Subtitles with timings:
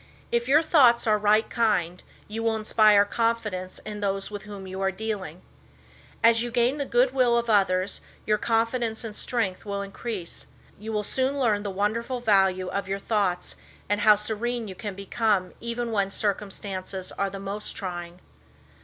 [0.31, 4.81] If your thoughts are right kind, you will inspire confidence in those with whom you
[4.81, 5.43] are dealing.
[6.23, 10.47] As you gain the good will of others your confidence and strength will increase.
[10.79, 14.95] You will soon learn the wonderful value of your thoughts and how serene you can
[14.95, 18.21] become even when circumstances are the most trying.